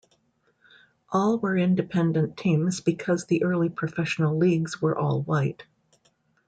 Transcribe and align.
All 1.09 1.37
were 1.37 1.55
independent 1.55 2.35
teams 2.35 2.79
because 2.81 3.25
the 3.25 3.43
early 3.43 3.69
professional 3.69 4.35
leagues 4.35 4.81
were 4.81 4.97
all-white. 4.97 5.63